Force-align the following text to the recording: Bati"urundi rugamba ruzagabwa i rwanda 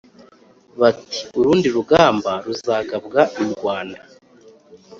Bati"urundi 0.79 1.67
rugamba 1.75 2.31
ruzagabwa 2.45 3.21
i 3.43 3.45
rwanda 3.53 4.01